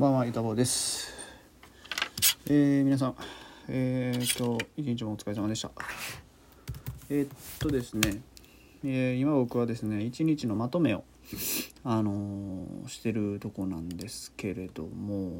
[0.00, 1.12] こんばんは、ゆたぼうです。
[2.46, 3.14] えー、皆さん、
[3.68, 5.70] えー、っと、一日もお疲れ様でした。
[7.10, 7.28] えー、っ
[7.58, 8.22] とですね、
[8.82, 11.04] えー今僕はですね、一日のまとめを、
[11.84, 15.32] あのーしてるとこなんですけれども、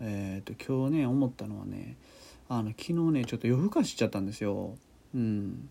[0.00, 1.96] えー、っと、今日ね、思ったのはね、
[2.48, 4.76] あの、昨日ね、ちょっと夜更かししちゃったんですよ。
[5.12, 5.68] うん。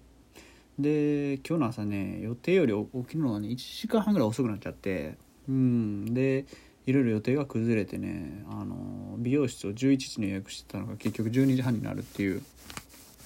[0.78, 5.16] で今日の朝ね予定より起きるのがね1時間半ぐらい遅くなっちゃって
[5.48, 6.46] うんで
[6.86, 12.41] いろいろ予定が崩れてねあの美容室を11時に予約してたのが結局12時半になるっていう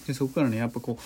[0.08, 1.04] でそこからねやっぱこう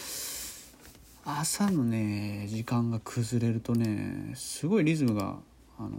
[1.25, 5.38] 朝のね時間が崩れるとねすごいリズムが
[5.77, 5.91] あの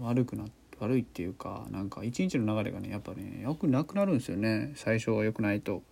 [0.00, 5.82] 悪くなって悪いっていうかなんか一日の流れがねやっぱねよくなくなるんですよね最初は良くないと。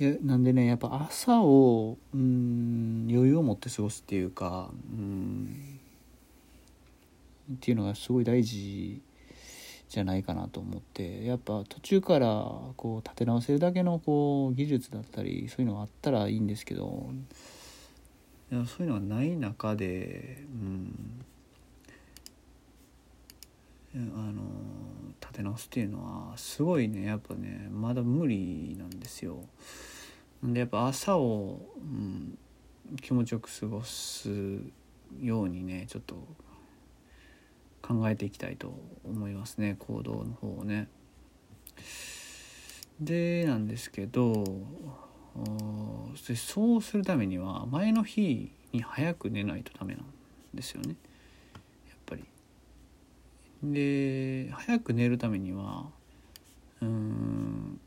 [0.00, 5.80] いやなんでねやっぱ朝をうん余裕を持って過ごすっていうかうん
[7.54, 9.00] っていうのがすごい大事
[9.88, 12.26] じゃないかなと思ってやっぱ途中から
[12.76, 17.10] こう立て直せるだけのこう技術だったりそういうのがあったらいいんですけど
[18.50, 21.12] いやそういうのがない中でうん
[23.94, 24.42] あの
[25.20, 29.40] 立て直すっていうのはすごいねやっぱねまだ無理なんですよ。
[30.42, 32.38] でやっぱ朝を、うん、
[33.02, 34.30] 気持ちよく過ごす
[35.20, 36.16] ようにねちょっと
[37.82, 40.88] 考えていきたいと思いますね行動の方をね。
[43.00, 44.44] でなんですけど
[46.36, 50.04] そうするためには前の日に早く寝ないとダメなん
[50.54, 50.94] ですよね
[51.88, 52.24] やっぱり。
[53.62, 55.86] で早く寝るためには
[56.80, 57.80] うん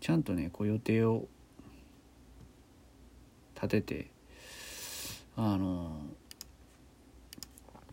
[0.00, 1.28] ちゃんとねこう予定を
[3.54, 4.10] 立てて
[5.42, 5.96] あの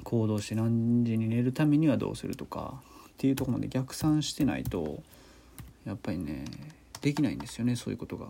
[0.03, 5.01] 行動して何時に寝るためにはどうするとかっていうとこまで逆算してないと
[5.85, 6.43] やっぱりね
[7.01, 8.27] できないんですよねそういうことが。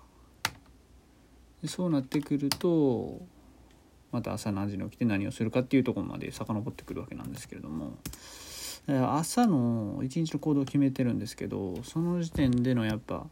[1.63, 3.19] でそうなってくると
[4.11, 7.97] また朝何時に起きて何をするかっていうとこまで遡ってくるわけなんですけれども
[8.87, 13.25] 朝の一日の行動を決めてるんですけどその時点でのやっぱ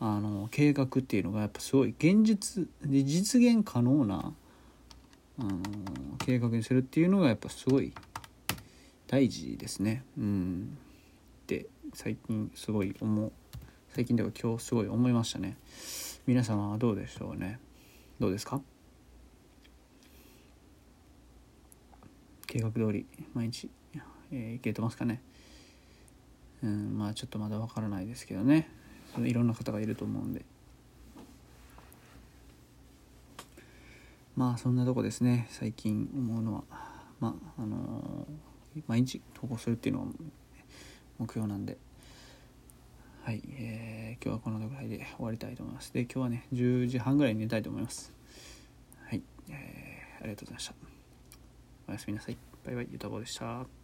[0.00, 4.34] あの計画っていうのがやっぱすごい現実で実現可能な、
[5.38, 5.58] あの
[6.18, 7.92] 計画にするっていうのがやっぱすごい
[9.06, 10.04] 大事ですね。
[10.16, 10.78] うん、
[11.42, 13.32] って最近すごい思う
[13.94, 15.56] 最近では今日すごい思いましたね。
[16.26, 17.58] 皆様はどうでしょうね。
[18.18, 18.60] どうですか？
[22.46, 23.68] 計画通り毎日、
[24.30, 25.20] えーいけてますかね？
[26.62, 28.70] うんまあちょっとまだわからないですけどね。
[29.18, 30.44] いろんな方がいると思うんで。
[34.36, 35.46] まあそんなとこですね。
[35.50, 36.64] 最近思うのは。
[37.20, 40.08] まああのー毎日投稿するっていうのは
[41.18, 41.78] 目標なんで。
[43.22, 45.92] はい、えー今日はこのぐらいで終わりたいと思います。
[45.92, 48.12] で今日はね10時半ぐらいに寝たいと思います。
[49.06, 50.74] はい、えーありがとうございました。
[51.88, 52.36] おやすみなさい。
[52.64, 52.88] バイバイ。
[52.90, 53.83] ゆたぼでした。